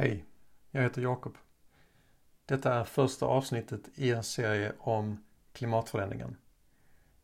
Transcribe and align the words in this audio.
Hej, 0.00 0.24
jag 0.70 0.82
heter 0.82 1.02
Jakob. 1.02 1.38
Detta 2.46 2.74
är 2.74 2.84
första 2.84 3.26
avsnittet 3.26 3.80
i 3.94 4.10
en 4.10 4.24
serie 4.24 4.72
om 4.78 5.24
klimatförändringen. 5.52 6.36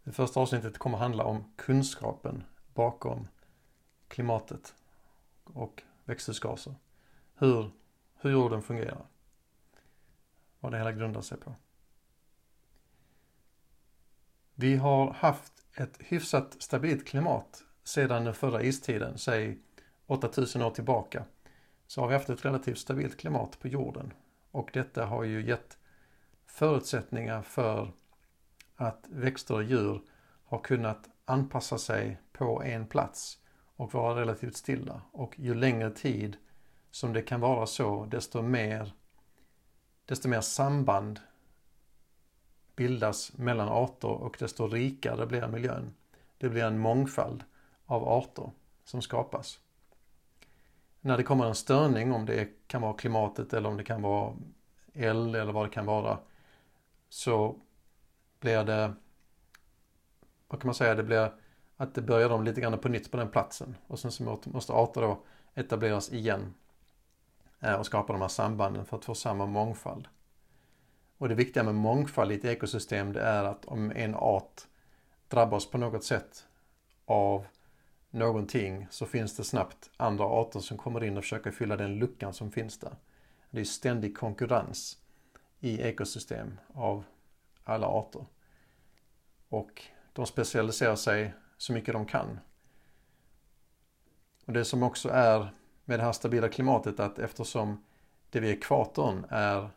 Det 0.05 0.13
första 0.13 0.41
avsnittet 0.41 0.79
kommer 0.79 0.99
handla 0.99 1.25
om 1.25 1.53
kunskapen 1.57 2.45
bakom 2.75 3.29
klimatet 4.09 4.75
och 5.45 5.83
växthusgaser. 6.05 6.75
Hur, 7.35 7.71
hur 8.15 8.31
jorden 8.31 8.63
fungerar. 8.63 9.07
Vad 10.61 10.73
det 10.73 10.79
hela 10.79 10.93
grundar 10.93 11.21
sig 11.21 11.39
på. 11.39 11.55
Vi 14.55 14.77
har 14.77 15.13
haft 15.13 15.53
ett 15.75 15.97
hyfsat 15.99 16.63
stabilt 16.63 17.07
klimat 17.07 17.65
sedan 17.85 18.25
den 18.25 18.35
förra 18.35 18.63
istiden, 18.63 19.19
säg 19.19 19.59
8000 20.07 20.63
år 20.63 20.71
tillbaka 20.71 21.25
så 21.87 22.01
har 22.01 22.09
vi 22.09 22.15
haft 22.15 22.31
ett 22.31 22.45
relativt 22.45 22.79
stabilt 22.79 23.17
klimat 23.17 23.59
på 23.61 23.69
jorden. 23.69 24.13
Och 24.51 24.71
detta 24.73 25.07
har 25.07 25.25
ju 25.25 25.47
gett 25.47 25.79
förutsättningar 26.47 27.43
för 27.43 27.93
att 28.77 29.07
växter 29.09 29.55
och 29.55 29.63
djur 29.63 30.03
har 30.45 30.59
kunnat 30.59 31.09
anpassa 31.25 31.79
sig 31.79 32.21
på 32.33 32.63
en 32.63 32.87
plats 32.87 33.39
och 33.77 33.95
vara 33.95 34.21
relativt 34.21 34.57
stilla. 34.57 35.03
Och 35.13 35.39
ju 35.39 35.55
längre 35.55 35.91
tid 35.91 36.37
som 36.91 37.13
det 37.13 37.23
kan 37.23 37.41
vara 37.41 37.67
så, 37.67 38.05
desto 38.05 38.43
mer, 38.43 38.93
desto 40.05 40.29
mer 40.29 40.41
samband 40.41 41.21
bildas 42.77 43.33
mellan 43.39 43.69
arter 43.69 44.09
och 44.09 44.37
desto 44.39 44.69
rikare 44.69 45.27
blir 45.27 45.49
miljön. 45.49 45.95
Det 46.39 46.49
blir 46.49 46.65
en 46.65 46.79
mångfald 46.79 47.45
av 47.87 48.09
arter 48.09 48.51
som 48.85 49.03
skapas 49.03 49.61
när 51.07 51.17
det 51.17 51.23
kommer 51.23 51.47
en 51.47 51.55
störning, 51.55 52.13
om 52.13 52.27
det 52.27 52.49
kan 52.67 52.83
vara 52.83 52.93
klimatet 52.93 53.53
eller 53.53 53.69
om 53.69 53.77
det 53.77 53.85
kan 53.85 54.03
vara 54.03 54.37
eld 54.95 55.37
eller 55.37 55.53
vad 55.53 55.67
det 55.67 55.71
kan 55.71 55.87
vara, 55.87 56.19
så 57.09 57.57
blir 58.41 58.65
det, 58.65 58.95
vad 60.49 60.61
kan 60.61 60.69
man 60.69 60.75
säga, 60.75 60.95
det 60.95 61.03
blir 61.03 61.33
att 61.77 61.95
det 61.95 62.03
börjar 62.03 62.31
om 62.31 62.45
lite 62.45 62.61
grann 62.61 62.79
på 62.79 62.89
nytt 62.89 63.11
på 63.11 63.17
den 63.17 63.29
platsen. 63.29 63.77
Och 63.87 63.99
sen 63.99 64.13
så 64.13 64.39
måste 64.45 64.73
arter 64.73 65.01
då 65.01 65.23
etableras 65.55 66.13
igen 66.13 66.55
eh, 67.61 67.75
och 67.75 67.87
skapa 67.87 68.13
de 68.13 68.23
här 68.23 68.29
sambanden 68.29 68.85
för 68.85 68.97
att 68.97 69.05
få 69.05 69.15
samma 69.15 69.47
mångfald. 69.47 70.09
Och 71.19 71.29
det 71.29 71.35
viktiga 71.35 71.63
med 71.63 71.75
mångfald 71.75 72.33
i 72.33 72.35
ett 72.35 72.45
ekosystem 72.45 73.13
det 73.13 73.21
är 73.21 73.45
att 73.45 73.65
om 73.65 73.91
en 73.91 74.15
art 74.15 74.63
drabbas 75.29 75.71
på 75.71 75.79
något 75.79 76.05
sätt 76.05 76.47
av 77.05 77.47
någonting 78.17 78.87
så 78.91 79.07
finns 79.07 79.37
det 79.37 79.45
snabbt 79.45 79.91
andra 79.97 80.25
arter 80.25 80.61
som 80.61 80.79
kommer 80.79 81.05
in 81.05 81.17
och 81.17 81.25
försöker 81.25 81.51
fylla 81.51 81.77
den 81.77 81.99
luckan 81.99 82.35
som 82.35 82.51
finns 82.51 82.79
där. 82.79 82.97
Det 83.51 83.61
är 83.61 83.65
ständig 83.65 84.17
konkurrens 84.17 84.99
i 85.61 85.81
ekosystem 85.81 86.61
av 86.75 87.05
alla 87.65 87.87
arter. 87.87 88.27
Och 89.49 89.83
de 90.13 90.27
specialiserar 90.27 90.97
sig 90.97 91.35
så 91.57 91.73
mycket 91.73 91.95
de 91.95 92.07
kan. 92.07 92.39
Och 94.47 94.53
Det 94.53 94.65
som 94.65 94.83
också 94.83 95.09
är 95.09 95.49
med 95.85 95.99
det 95.99 96.05
här 96.05 96.13
stabila 96.13 96.49
klimatet 96.49 97.01
att 97.01 97.19
eftersom 97.19 97.85
det 98.31 98.41
vid 98.41 98.51
ekvatorn 98.51 99.27
är 99.29 99.71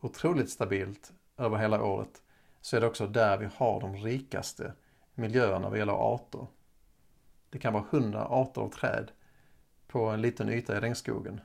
otroligt 0.00 0.50
stabilt 0.50 1.12
över 1.36 1.58
hela 1.58 1.82
året 1.82 2.22
så 2.60 2.76
är 2.76 2.80
det 2.80 2.86
också 2.86 3.06
där 3.06 3.38
vi 3.38 3.48
har 3.56 3.80
de 3.80 3.96
rikaste 3.96 4.72
miljöerna 5.14 5.68
vad 5.68 5.78
gäller 5.78 6.14
arter. 6.14 6.46
Det 7.56 7.60
kan 7.60 7.72
vara 7.72 7.84
hundra 7.90 8.24
arter 8.24 8.60
av 8.60 8.68
träd 8.68 9.10
på 9.86 10.06
en 10.06 10.22
liten 10.22 10.48
yta 10.48 10.76
i 10.76 10.80
regnskogen. 10.80 11.40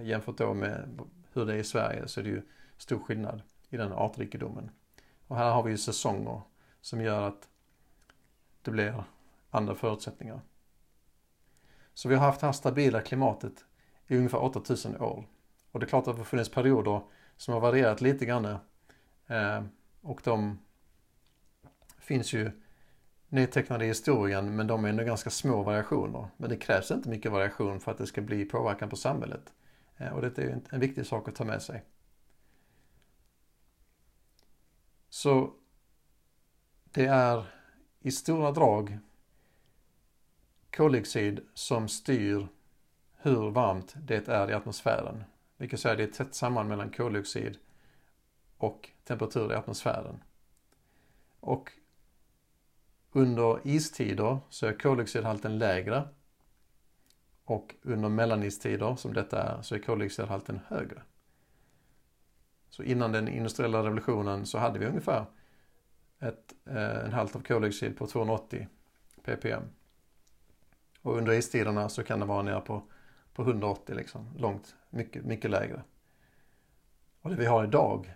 Jämfört 0.00 0.38
då 0.38 0.54
med 0.54 1.00
hur 1.32 1.46
det 1.46 1.52
är 1.52 1.56
i 1.56 1.64
Sverige 1.64 2.08
så 2.08 2.20
är 2.20 2.24
det 2.24 2.30
ju 2.30 2.42
stor 2.78 2.98
skillnad 2.98 3.42
i 3.68 3.76
den 3.76 3.92
artrikedomen. 3.92 4.70
Och 5.26 5.36
här 5.36 5.50
har 5.50 5.62
vi 5.62 5.70
ju 5.70 5.78
säsonger 5.78 6.40
som 6.80 7.00
gör 7.00 7.28
att 7.28 7.48
det 8.62 8.70
blir 8.70 9.04
andra 9.50 9.74
förutsättningar. 9.74 10.40
Så 11.94 12.08
vi 12.08 12.14
har 12.14 12.26
haft 12.26 12.40
det 12.40 12.46
här 12.46 12.52
stabila 12.52 13.00
klimatet 13.00 13.64
i 14.06 14.16
ungefär 14.16 14.42
8000 14.42 14.96
år. 14.96 15.26
Och 15.72 15.80
det 15.80 15.86
är 15.86 15.88
klart 15.88 16.08
att 16.08 16.14
det 16.14 16.20
har 16.20 16.24
funnits 16.24 16.50
perioder 16.50 17.00
som 17.36 17.54
har 17.54 17.60
varierat 17.60 18.00
lite 18.00 18.26
grann. 18.26 18.44
Eh, 19.26 19.64
och 20.00 20.20
de 20.24 20.58
finns 21.98 22.32
ju 22.32 22.50
nedtecknade 23.28 23.84
i 23.84 23.88
historien 23.88 24.56
men 24.56 24.66
de 24.66 24.84
är 24.84 24.88
ändå 24.88 25.04
ganska 25.04 25.30
små 25.30 25.62
variationer. 25.62 26.28
Men 26.36 26.50
det 26.50 26.56
krävs 26.56 26.90
inte 26.90 27.08
mycket 27.08 27.32
variation 27.32 27.80
för 27.80 27.90
att 27.90 27.98
det 27.98 28.06
ska 28.06 28.20
bli 28.20 28.44
påverkan 28.44 28.88
på 28.88 28.96
samhället. 28.96 29.52
Eh, 29.96 30.12
och 30.12 30.22
det 30.22 30.38
är 30.38 30.60
en 30.70 30.80
viktig 30.80 31.06
sak 31.06 31.28
att 31.28 31.34
ta 31.34 31.44
med 31.44 31.62
sig. 31.62 31.84
Så 35.08 35.52
det 36.84 37.06
är 37.06 37.46
i 38.00 38.10
stora 38.10 38.52
drag 38.52 38.98
koldioxid 40.76 41.40
som 41.54 41.88
styr 41.88 42.48
hur 43.16 43.50
varmt 43.50 43.94
det 43.96 44.28
är 44.28 44.50
i 44.50 44.54
atmosfären. 44.54 45.24
Vi 45.56 45.68
kan 45.68 45.78
säga 45.78 45.92
att 45.92 45.98
det 45.98 46.04
är 46.04 46.08
ett 46.08 46.14
tätt 46.14 46.34
samband 46.34 46.68
mellan 46.68 46.90
koldioxid 46.90 47.58
och 48.56 48.90
temperatur 49.04 49.52
i 49.52 49.54
atmosfären. 49.54 50.22
Och 51.40 51.72
under 53.16 53.60
istider 53.64 54.38
så 54.48 54.66
är 54.66 54.78
koldioxidhalten 54.78 55.58
lägre 55.58 56.08
och 57.44 57.74
under 57.82 58.08
mellanistider, 58.08 58.96
som 58.96 59.14
detta 59.14 59.42
är, 59.42 59.62
så 59.62 59.74
är 59.74 59.78
koldioxidhalten 59.78 60.60
högre. 60.66 61.02
Så 62.70 62.82
innan 62.82 63.12
den 63.12 63.28
industriella 63.28 63.82
revolutionen 63.82 64.46
så 64.46 64.58
hade 64.58 64.78
vi 64.78 64.86
ungefär 64.86 65.24
ett, 66.20 66.54
eh, 66.66 67.04
en 67.04 67.12
halt 67.12 67.36
av 67.36 67.40
koldioxid 67.40 67.96
på 67.98 68.06
280 68.06 68.68
ppm. 69.22 69.62
Och 71.02 71.16
under 71.16 71.32
istiderna 71.32 71.88
så 71.88 72.02
kan 72.02 72.20
det 72.20 72.26
vara 72.26 72.42
nere 72.42 72.60
på, 72.60 72.82
på 73.32 73.42
180 73.42 73.94
liksom, 73.94 74.34
långt, 74.38 74.76
mycket, 74.90 75.24
mycket 75.24 75.50
lägre. 75.50 75.82
Och 77.20 77.30
det 77.30 77.36
vi 77.36 77.46
har 77.46 77.64
idag, 77.64 78.14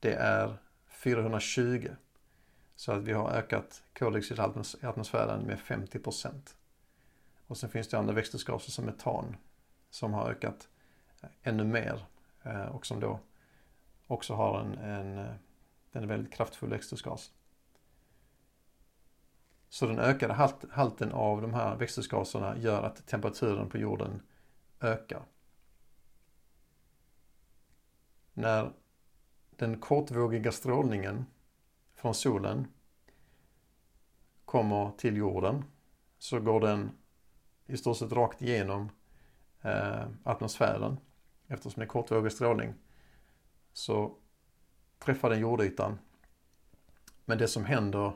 det 0.00 0.14
är 0.14 0.56
420 0.88 1.88
så 2.76 2.92
att 2.92 3.02
vi 3.02 3.12
har 3.12 3.30
ökat 3.30 3.82
koldioxidhalten 3.98 4.64
i 4.82 4.86
atmosfären 4.86 5.42
med 5.42 5.60
50 5.60 5.98
procent. 5.98 6.56
Och 7.46 7.56
sen 7.56 7.70
finns 7.70 7.88
det 7.88 7.98
andra 7.98 8.14
växthusgaser 8.14 8.70
som 8.70 8.84
metan 8.84 9.36
som 9.90 10.12
har 10.12 10.30
ökat 10.30 10.68
eh, 11.20 11.28
ännu 11.42 11.64
mer 11.64 12.06
eh, 12.42 12.66
och 12.66 12.86
som 12.86 13.00
då 13.00 13.20
också 14.06 14.34
har 14.34 14.60
en, 14.60 14.78
en, 14.78 15.18
eh, 15.18 15.34
en 15.92 16.08
väldigt 16.08 16.32
kraftfull 16.32 16.70
växthusgas. 16.70 17.32
Så 19.68 19.86
den 19.86 19.98
ökade 19.98 20.34
halt, 20.34 20.70
halten 20.70 21.12
av 21.12 21.42
de 21.42 21.54
här 21.54 21.76
växthusgaserna 21.76 22.58
gör 22.58 22.82
att 22.82 23.06
temperaturen 23.06 23.68
på 23.68 23.78
jorden 23.78 24.22
ökar. 24.80 25.22
När 28.32 28.72
den 29.50 29.80
kortvågiga 29.80 30.52
strålningen 30.52 31.26
från 32.04 32.14
solen 32.14 32.66
kommer 34.44 34.90
till 34.90 35.16
jorden 35.16 35.64
så 36.18 36.40
går 36.40 36.60
den 36.60 36.90
i 37.66 37.76
stort 37.76 37.96
sett 37.96 38.12
rakt 38.12 38.42
igenom 38.42 38.90
eh, 39.62 40.04
atmosfären. 40.24 40.96
Eftersom 41.48 41.80
det 41.80 41.84
är 41.84 41.88
kortvågig 41.88 42.32
strålning 42.32 42.74
så 43.72 44.16
träffar 44.98 45.30
den 45.30 45.40
jordytan. 45.40 45.98
Men 47.24 47.38
det 47.38 47.48
som 47.48 47.64
händer, 47.64 48.12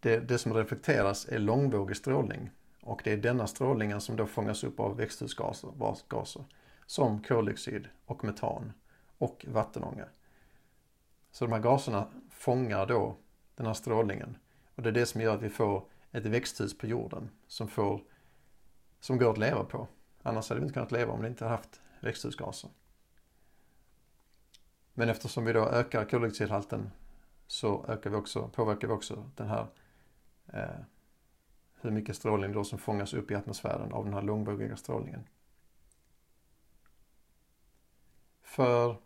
det, 0.00 0.18
det 0.18 0.38
som 0.38 0.54
reflekteras 0.54 1.28
är 1.28 1.38
långvågig 1.38 1.96
strålning. 1.96 2.50
Och 2.80 3.00
det 3.04 3.12
är 3.12 3.16
denna 3.16 3.46
strålningen 3.46 4.00
som 4.00 4.16
då 4.16 4.26
fångas 4.26 4.64
upp 4.64 4.80
av 4.80 4.96
växthusgaser, 4.96 5.72
gaser, 6.08 6.44
som 6.86 7.22
koldioxid 7.22 7.88
och 8.04 8.24
metan 8.24 8.72
och 9.18 9.46
vattenånga. 9.48 10.06
Så 11.32 11.44
de 11.44 11.52
här 11.52 11.60
gaserna 11.60 12.08
fångar 12.42 12.86
då 12.86 13.16
den 13.54 13.66
här 13.66 13.74
strålningen. 13.74 14.36
Och 14.74 14.82
det 14.82 14.88
är 14.88 14.92
det 14.92 15.06
som 15.06 15.20
gör 15.20 15.34
att 15.34 15.42
vi 15.42 15.50
får 15.50 15.88
ett 16.10 16.26
växthus 16.26 16.78
på 16.78 16.86
jorden 16.86 17.30
som, 17.46 17.68
får, 17.68 18.02
som 19.00 19.18
går 19.18 19.30
att 19.30 19.38
leva 19.38 19.64
på. 19.64 19.88
Annars 20.22 20.48
hade 20.48 20.60
vi 20.60 20.64
inte 20.64 20.74
kunnat 20.74 20.92
leva 20.92 21.12
om 21.12 21.22
vi 21.22 21.28
inte 21.28 21.44
haft 21.44 21.80
växthusgaser. 22.00 22.70
Men 24.94 25.08
eftersom 25.08 25.44
vi 25.44 25.52
då 25.52 25.68
ökar 25.68 26.04
koldioxidhalten 26.04 26.90
så 27.46 27.86
ökar 27.88 28.10
vi 28.10 28.16
också, 28.16 28.48
påverkar 28.48 28.88
vi 28.88 28.94
också 28.94 29.30
den 29.36 29.48
här 29.48 29.66
eh, 30.52 30.80
hur 31.80 31.90
mycket 31.90 32.16
strålning 32.16 32.52
då 32.52 32.64
som 32.64 32.78
fångas 32.78 33.14
upp 33.14 33.30
i 33.30 33.34
atmosfären 33.34 33.92
av 33.92 34.04
den 34.04 34.14
här 34.14 34.22
långvågiga 34.22 34.76
strålningen. 34.76 35.28
För 38.42 38.96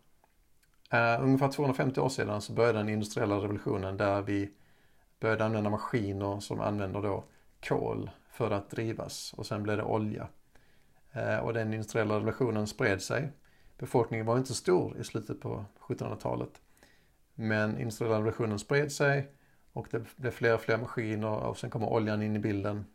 Uh, 0.94 1.24
ungefär 1.24 1.48
250 1.52 2.00
år 2.00 2.08
sedan 2.08 2.40
så 2.40 2.52
började 2.52 2.78
den 2.78 2.88
industriella 2.88 3.36
revolutionen 3.36 3.96
där 3.96 4.22
vi 4.22 4.50
började 5.20 5.44
använda 5.44 5.70
maskiner 5.70 6.40
som 6.40 6.60
använder 6.60 7.02
då 7.02 7.24
kol 7.68 8.10
för 8.30 8.50
att 8.50 8.70
drivas 8.70 9.34
och 9.36 9.46
sen 9.46 9.62
blev 9.62 9.76
det 9.76 9.82
olja. 9.82 10.28
Uh, 11.16 11.38
och 11.38 11.54
den 11.54 11.72
industriella 11.72 12.14
revolutionen 12.14 12.66
spred 12.66 13.02
sig. 13.02 13.32
Befolkningen 13.78 14.26
var 14.26 14.38
inte 14.38 14.54
stor 14.54 14.98
i 14.98 15.04
slutet 15.04 15.40
på 15.40 15.64
1700-talet. 15.80 16.60
Men 17.34 17.78
industriella 17.78 18.16
revolutionen 18.16 18.58
spred 18.58 18.92
sig 18.92 19.32
och 19.72 19.88
det 19.90 20.16
blev 20.16 20.30
fler 20.30 20.54
och 20.54 20.60
fler 20.60 20.78
maskiner 20.78 21.28
och 21.28 21.58
sen 21.58 21.70
kommer 21.70 21.88
oljan 21.88 22.22
in 22.22 22.36
i 22.36 22.38
bilden. 22.38 22.86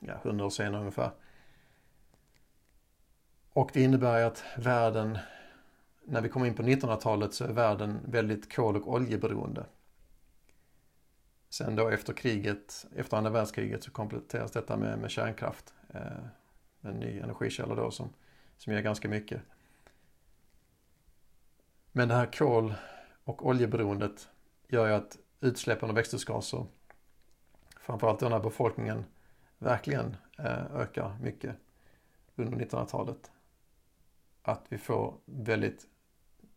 Ja, 0.00 0.14
hundra 0.22 0.46
år 0.46 0.50
senare 0.50 0.80
ungefär. 0.80 1.10
Och 3.52 3.70
det 3.72 3.82
innebär 3.82 4.22
att 4.22 4.44
världen, 4.56 5.18
när 6.10 6.20
vi 6.20 6.28
kommer 6.28 6.46
in 6.46 6.54
på 6.54 6.62
1900-talet 6.62 7.34
så 7.34 7.44
är 7.44 7.52
världen 7.52 8.00
väldigt 8.04 8.52
kol 8.52 8.76
och 8.76 8.92
oljeberoende. 8.92 9.66
Sen 11.48 11.76
då 11.76 11.88
efter 11.88 12.12
kriget, 12.12 12.86
efter 12.96 13.16
andra 13.16 13.30
världskriget 13.30 13.84
så 13.84 13.90
kompletteras 13.90 14.50
detta 14.50 14.76
med, 14.76 14.98
med 14.98 15.10
kärnkraft. 15.10 15.74
Eh, 15.88 16.00
en 16.80 16.94
ny 16.94 17.18
energikälla 17.18 17.74
då 17.74 17.90
som, 17.90 18.10
som 18.56 18.72
ger 18.72 18.82
ganska 18.82 19.08
mycket. 19.08 19.42
Men 21.92 22.08
det 22.08 22.14
här 22.14 22.32
kol 22.32 22.74
och 23.24 23.46
oljeberoendet 23.46 24.28
gör 24.68 24.86
ju 24.86 24.92
att 24.92 25.18
utsläppen 25.40 25.88
av 25.88 25.94
växthusgaser, 25.94 26.66
framförallt 27.80 28.20
då 28.20 28.28
när 28.28 28.40
befolkningen 28.40 29.04
verkligen 29.58 30.16
eh, 30.38 30.76
ökar 30.76 31.16
mycket 31.22 31.56
under 32.36 32.66
1900-talet, 32.66 33.30
att 34.42 34.66
vi 34.68 34.78
får 34.78 35.14
väldigt 35.24 35.86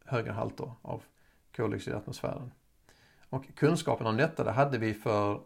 höga 0.05 0.31
halter 0.31 0.71
av 0.81 1.03
koldioxid 1.55 1.93
i 1.93 1.97
atmosfären. 1.97 2.51
Och 3.29 3.55
kunskapen 3.55 4.07
om 4.07 4.17
detta, 4.17 4.43
det 4.43 4.51
hade 4.51 4.77
vi 4.77 4.93
för 4.93 5.41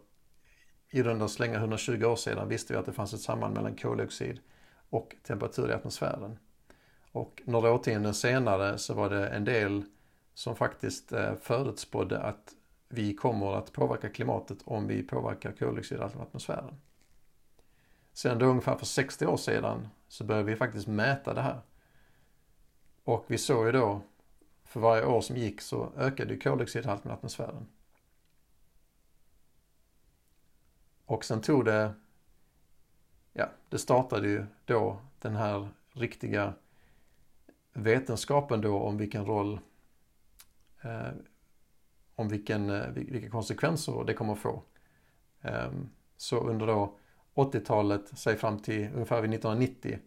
i 0.90 1.02
runda 1.02 1.28
slängar 1.28 1.58
120 1.58 2.04
år 2.04 2.16
sedan 2.16 2.48
visste 2.48 2.72
vi 2.72 2.78
att 2.78 2.86
det 2.86 2.92
fanns 2.92 3.14
ett 3.14 3.20
samband 3.20 3.54
mellan 3.54 3.76
koldioxid 3.76 4.40
och 4.90 5.16
temperatur 5.22 5.70
i 5.70 5.72
atmosfären. 5.72 6.38
Och 7.12 7.42
några 7.44 7.72
årtionden 7.72 8.14
senare 8.14 8.78
så 8.78 8.94
var 8.94 9.10
det 9.10 9.28
en 9.28 9.44
del 9.44 9.84
som 10.34 10.56
faktiskt 10.56 11.12
eh, 11.12 11.34
förutspådde 11.34 12.18
att 12.18 12.54
vi 12.88 13.14
kommer 13.14 13.52
att 13.52 13.72
påverka 13.72 14.08
klimatet 14.08 14.58
om 14.64 14.86
vi 14.86 15.02
påverkar 15.02 15.52
koldioxid 15.52 15.98
i 15.98 16.02
atmosfären. 16.02 16.80
Sen 18.12 18.38
då 18.38 18.46
ungefär 18.46 18.76
för 18.76 18.86
60 18.86 19.26
år 19.26 19.36
sedan 19.36 19.88
så 20.08 20.24
började 20.24 20.46
vi 20.50 20.56
faktiskt 20.56 20.86
mäta 20.86 21.34
det 21.34 21.40
här. 21.40 21.60
Och 23.04 23.24
vi 23.26 23.38
såg 23.38 23.66
ju 23.66 23.72
då, 23.72 24.02
för 24.76 24.80
varje 24.80 25.04
år 25.06 25.20
som 25.20 25.36
gick 25.36 25.60
så 25.60 25.92
ökade 25.96 26.36
koldioxidhalten 26.36 27.10
i 27.10 27.14
atmosfären. 27.14 27.66
Och 31.06 31.24
sen 31.24 31.40
tog 31.40 31.64
det, 31.64 31.94
ja, 33.32 33.48
det 33.68 33.78
startade 33.78 34.28
ju 34.28 34.46
då 34.64 35.00
den 35.18 35.36
här 35.36 35.68
riktiga 35.92 36.54
vetenskapen 37.72 38.60
då 38.60 38.78
om 38.78 38.96
vilken 38.96 39.26
roll, 39.26 39.60
eh, 40.82 41.08
om 42.14 42.28
vilken, 42.28 42.70
eh, 42.70 42.88
vilka 42.88 43.30
konsekvenser 43.30 44.04
det 44.04 44.14
kommer 44.14 44.32
att 44.32 44.38
få. 44.38 44.62
Eh, 45.42 45.72
så 46.16 46.40
under 46.40 46.66
då 46.66 46.98
80-talet, 47.34 48.18
säg 48.18 48.36
fram 48.36 48.58
till 48.58 48.90
ungefär 48.94 49.20
vid 49.20 49.30
1990, 49.30 49.98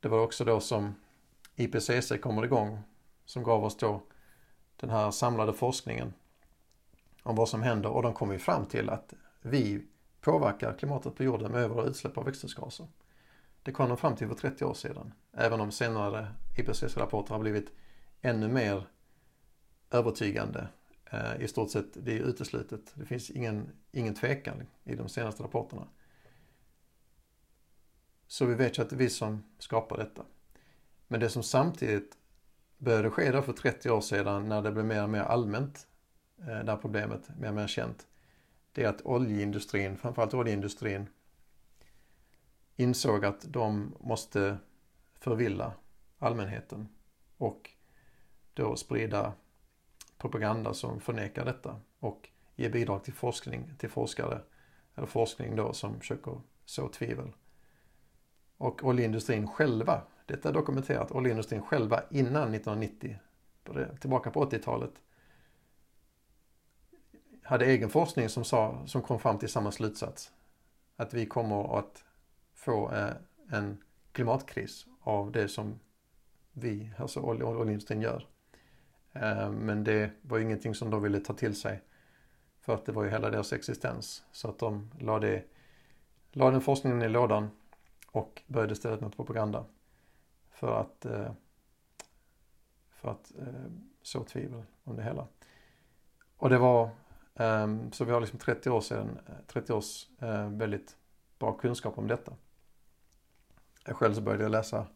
det 0.00 0.08
var 0.08 0.20
också 0.20 0.44
då 0.44 0.60
som 0.60 0.94
IPCC 1.56 2.18
kommer 2.18 2.44
igång, 2.44 2.82
som 3.24 3.42
gav 3.42 3.64
oss 3.64 3.76
då 3.76 4.02
den 4.76 4.90
här 4.90 5.10
samlade 5.10 5.52
forskningen 5.52 6.12
om 7.22 7.36
vad 7.36 7.48
som 7.48 7.62
händer 7.62 7.90
och 7.90 8.02
de 8.02 8.14
kom 8.14 8.32
ju 8.32 8.38
fram 8.38 8.66
till 8.66 8.90
att 8.90 9.14
vi 9.40 9.86
påverkar 10.20 10.78
klimatet 10.78 11.14
på 11.14 11.24
jorden 11.24 11.52
med 11.52 11.70
våra 11.70 11.86
utsläpp 11.86 12.18
av 12.18 12.24
växthusgaser. 12.24 12.86
Det 13.62 13.72
kom 13.72 13.88
de 13.88 13.96
fram 13.96 14.16
till 14.16 14.28
för 14.28 14.34
30 14.34 14.64
år 14.64 14.74
sedan. 14.74 15.12
Även 15.32 15.60
om 15.60 15.72
senare 15.72 16.26
IPCC-rapporter 16.56 17.34
har 17.34 17.40
blivit 17.40 17.72
ännu 18.20 18.48
mer 18.48 18.86
övertygande. 19.90 20.68
Eh, 21.10 21.40
I 21.40 21.48
stort 21.48 21.70
sett, 21.70 22.04
det 22.04 22.18
är 22.18 22.22
uteslutet. 22.22 22.92
Det 22.94 23.06
finns 23.06 23.30
ingen, 23.30 23.70
ingen 23.92 24.14
tvekan 24.14 24.66
i 24.84 24.94
de 24.94 25.08
senaste 25.08 25.42
rapporterna. 25.42 25.88
Så 28.26 28.46
vi 28.46 28.54
vet 28.54 28.78
ju 28.78 28.82
att 28.82 28.90
det 28.90 28.96
är 28.96 28.98
vi 28.98 29.10
som 29.10 29.44
skapar 29.58 29.96
detta. 29.96 30.24
Men 31.08 31.20
det 31.20 31.28
som 31.28 31.42
samtidigt 31.42 32.16
började 32.82 33.10
ske 33.10 33.30
då 33.30 33.42
för 33.42 33.52
30 33.52 33.90
år 33.90 34.00
sedan 34.00 34.48
när 34.48 34.62
det 34.62 34.72
blev 34.72 34.84
mer 34.84 35.02
och 35.02 35.10
mer 35.10 35.20
allmänt, 35.20 35.86
eh, 36.38 36.46
det 36.46 36.70
här 36.72 36.76
problemet, 36.76 37.38
mer 37.38 37.48
och 37.48 37.54
mer 37.54 37.66
känt, 37.66 38.06
det 38.72 38.84
är 38.84 38.88
att 38.88 39.06
oljeindustrin, 39.06 39.96
framförallt 39.96 40.34
oljeindustrin, 40.34 41.06
insåg 42.76 43.24
att 43.24 43.52
de 43.52 43.94
måste 44.00 44.56
förvilla 45.20 45.72
allmänheten 46.18 46.88
och 47.36 47.70
då 48.54 48.76
sprida 48.76 49.32
propaganda 50.18 50.74
som 50.74 51.00
förnekar 51.00 51.44
detta 51.44 51.80
och 52.00 52.28
ge 52.56 52.68
bidrag 52.68 53.04
till 53.04 53.14
forskning, 53.14 53.74
till 53.78 53.90
forskare 53.90 54.40
eller 54.94 55.06
forskning 55.06 55.56
då 55.56 55.72
som 55.72 56.00
försöker 56.00 56.40
så 56.64 56.88
tvivel. 56.88 57.32
Och 58.56 58.84
oljeindustrin 58.84 59.48
själva, 59.48 60.02
detta 60.26 60.48
är 60.48 60.52
dokumenterat, 60.52 61.12
oljeindustrin 61.12 61.62
själva 61.62 62.02
innan 62.10 62.54
1990, 62.54 63.18
tillbaka 64.00 64.30
på 64.30 64.44
80-talet, 64.44 64.92
hade 67.42 67.64
egen 67.64 67.90
forskning 67.90 68.28
som, 68.28 68.44
sa, 68.44 68.82
som 68.86 69.02
kom 69.02 69.18
fram 69.18 69.38
till 69.38 69.48
samma 69.48 69.72
slutsats. 69.72 70.32
Att 70.96 71.14
vi 71.14 71.26
kommer 71.26 71.78
att 71.78 72.04
få 72.54 72.92
eh, 72.92 73.12
en 73.50 73.82
klimatkris 74.12 74.86
av 75.00 75.32
det 75.32 75.48
som 75.48 75.80
vi, 76.52 76.90
alltså 76.98 77.20
oljeindustrin 77.20 78.00
gör. 78.00 78.26
Eh, 79.12 79.50
men 79.50 79.84
det 79.84 80.10
var 80.22 80.38
ju 80.38 80.44
ingenting 80.44 80.74
som 80.74 80.90
de 80.90 81.02
ville 81.02 81.20
ta 81.20 81.34
till 81.34 81.56
sig. 81.56 81.82
För 82.60 82.74
att 82.74 82.86
det 82.86 82.92
var 82.92 83.04
ju 83.04 83.10
hela 83.10 83.30
deras 83.30 83.52
existens. 83.52 84.24
Så 84.32 84.48
att 84.48 84.58
de 84.58 84.90
la, 84.98 85.18
det, 85.18 85.44
la 86.32 86.50
den 86.50 86.60
forskningen 86.60 87.02
i 87.02 87.08
lådan 87.08 87.50
och 88.10 88.42
började 88.46 88.72
istället 88.72 89.00
med 89.00 89.16
propaganda. 89.16 89.64
För 90.62 90.80
att, 90.80 91.04
eh, 91.04 91.32
för 92.90 93.10
att 93.10 93.32
eh, 93.38 93.70
så 94.02 94.24
tvivel 94.24 94.62
om 94.84 94.96
det 94.96 95.02
hela. 95.02 95.26
Och 96.36 96.50
det 96.50 96.58
var 96.58 96.90
ehm, 97.34 97.92
så 97.92 98.04
vi 98.04 98.12
har 98.12 98.20
liksom 98.20 98.38
30 98.38 98.70
år 98.70 98.80
sedan, 98.80 99.18
eh, 99.28 99.34
30 99.46 99.72
års 99.72 100.06
väldigt 100.50 100.96
bra 101.38 101.52
kunskap 101.52 101.98
om 101.98 102.06
detta. 102.06 102.32
Jag 103.86 103.96
själv 103.96 104.14
så 104.14 104.20
började 104.20 104.42
jag 104.42 104.50
läsa 104.50 104.86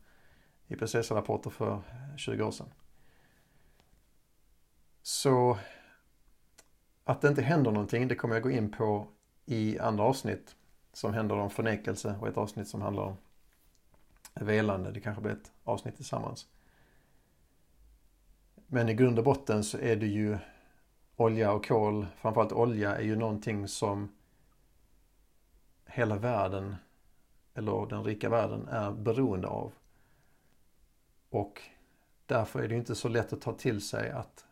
IPCC-rapporter 0.68 1.50
för 1.50 1.82
20 2.16 2.42
år 2.42 2.50
sedan. 2.50 2.68
Så 5.02 5.58
att 7.04 7.20
det 7.20 7.28
inte 7.28 7.42
händer 7.42 7.70
någonting, 7.70 8.08
det 8.08 8.14
kommer 8.14 8.34
jag 8.34 8.42
gå 8.42 8.50
in 8.50 8.72
på 8.72 9.08
i 9.46 9.78
andra 9.78 10.04
avsnitt 10.04 10.56
som 10.92 11.14
handlar 11.14 11.36
om 11.36 11.50
förnekelse 11.50 12.16
och 12.20 12.28
ett 12.28 12.36
avsnitt 12.36 12.68
som 12.68 12.82
handlar 12.82 13.02
om 13.02 13.16
velande. 14.40 14.90
Det 14.90 15.00
kanske 15.00 15.22
blir 15.22 15.32
ett 15.32 15.52
avsnitt 15.64 15.96
tillsammans. 15.96 16.48
Men 18.66 18.88
i 18.88 18.94
grund 18.94 19.18
och 19.18 19.24
botten 19.24 19.64
så 19.64 19.78
är 19.78 19.96
det 19.96 20.06
ju 20.06 20.38
olja 21.16 21.52
och 21.52 21.66
kol, 21.66 22.06
framförallt 22.16 22.52
olja, 22.52 22.96
är 22.96 23.02
ju 23.02 23.16
någonting 23.16 23.68
som 23.68 24.12
hela 25.86 26.16
världen, 26.16 26.76
eller 27.54 27.86
den 27.86 28.04
rika 28.04 28.28
världen, 28.28 28.68
är 28.68 28.92
beroende 28.92 29.48
av. 29.48 29.72
Och 31.30 31.62
därför 32.26 32.62
är 32.62 32.68
det 32.68 32.74
inte 32.74 32.94
så 32.94 33.08
lätt 33.08 33.32
att 33.32 33.40
ta 33.40 33.52
till 33.52 33.80
sig 33.80 34.10
att 34.10 34.44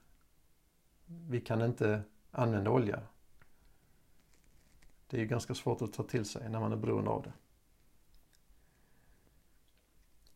vi 1.07 1.41
kan 1.41 1.62
inte 1.62 2.03
använda 2.31 2.71
olja. 2.71 3.00
Det 5.07 5.17
är 5.17 5.21
ju 5.21 5.26
ganska 5.26 5.55
svårt 5.55 5.83
att 5.83 5.93
ta 5.93 6.03
till 6.03 6.25
sig 6.25 6.49
när 6.49 6.61
man 6.61 6.73
är 6.73 6.76
beroende 6.76 7.11
av 7.11 7.23
det. 7.23 7.33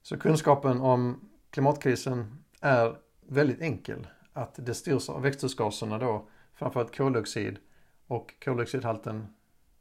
Så 0.09 0.19
kunskapen 0.19 0.81
om 0.81 1.31
klimatkrisen 1.51 2.45
är 2.61 2.99
väldigt 3.21 3.61
enkel 3.61 4.07
att 4.33 4.55
det 4.67 4.75
styrs 4.75 5.09
av 5.09 5.23
växthusgaserna 5.23 5.99
då, 5.99 6.29
framförallt 6.55 6.97
koldioxid 6.97 7.59
och 8.07 8.35
koldioxidhalten 8.45 9.27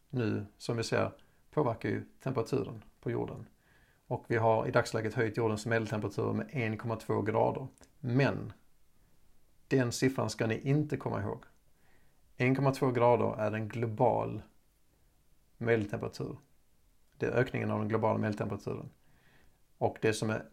nu 0.09 0.45
som 0.57 0.77
vi 0.77 0.83
ser 0.83 1.11
påverkar 1.51 1.89
ju 1.89 2.05
temperaturen 2.23 2.83
på 3.01 3.11
jorden. 3.11 3.47
Och 4.07 4.25
vi 4.27 4.37
har 4.37 4.67
i 4.67 4.71
dagsläget 4.71 5.13
höjt 5.13 5.37
jordens 5.37 5.65
medeltemperatur 5.65 6.33
med 6.33 6.47
1,2 6.47 7.25
grader. 7.25 7.67
Men 7.99 8.53
den 9.67 9.91
siffran 9.91 10.29
ska 10.29 10.47
ni 10.47 10.59
inte 10.59 10.97
komma 10.97 11.21
ihåg. 11.21 11.43
1,2 12.37 12.91
grader 12.91 13.41
är 13.41 13.51
en 13.51 13.69
global 13.69 14.41
medeltemperatur. 15.57 16.37
Det 17.17 17.25
är 17.25 17.31
ökningen 17.31 17.71
av 17.71 17.79
den 17.79 17.89
globala 17.89 18.17
medeltemperaturen. 18.17 18.89
Och 19.77 19.97
det 20.01 20.13
som 20.13 20.29
är 20.29 20.45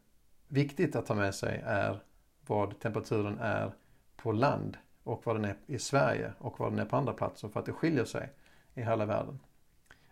viktigt 0.49 0.97
att 0.97 1.07
ta 1.07 1.15
med 1.15 1.35
sig 1.35 1.63
är 1.65 2.03
vad 2.47 2.79
temperaturen 2.79 3.39
är 3.39 3.73
på 4.17 4.33
land 4.33 4.79
och 5.03 5.27
vad 5.27 5.37
den 5.37 5.45
är 5.45 5.57
i 5.67 5.79
Sverige 5.79 6.33
och 6.39 6.61
vad 6.61 6.73
den 6.73 6.79
är 6.79 6.85
på 6.85 6.97
andra 6.97 7.13
platser 7.13 7.49
för 7.49 7.61
att 7.61 7.67
det 7.67 7.73
skiljer 7.73 8.05
sig 8.05 8.33
i 8.75 8.83
hela 8.83 9.07
världen. 9.07 9.41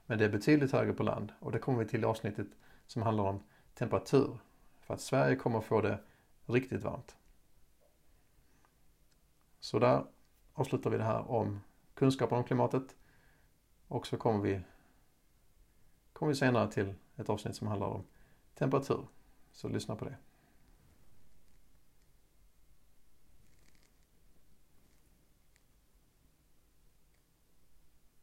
Men 0.07 0.19
det 0.19 0.25
är 0.25 0.28
betydligt 0.28 0.73
högre 0.73 0.92
på 0.92 1.02
land 1.02 1.33
och 1.40 1.52
det 1.52 1.59
kommer 1.59 1.78
vi 1.78 1.87
till 1.87 2.02
i 2.02 2.04
avsnittet 2.04 2.47
som 2.87 3.02
handlar 3.02 3.25
om 3.25 3.42
temperatur. 3.75 4.38
För 4.81 4.95
att 4.95 5.00
Sverige 5.00 5.37
kommer 5.37 5.61
få 5.61 5.81
det 5.81 5.99
riktigt 6.47 6.83
varmt. 6.83 7.16
Så 9.61 9.78
där 9.78 10.04
avslutar 10.52 10.90
vi 10.90 10.99
det 10.99 11.04
här 11.04 11.31
om 11.31 11.61
kunskapen 11.95 12.38
om 12.38 12.45
klimatet. 12.45 12.97
Och 13.88 14.07
så 14.07 14.16
kommer 14.16 14.40
vi, 14.40 14.61
kommer 16.12 16.33
vi 16.33 16.37
senare 16.37 16.73
till 16.73 16.95
ett 17.16 17.28
avsnitt 17.28 17.57
som 17.57 17.66
handlar 17.66 17.87
om 17.87 18.04
temperatur. 18.55 19.07
Så 19.53 19.69
lyssna 19.69 19.97
på 19.97 20.05
det. 20.05 20.17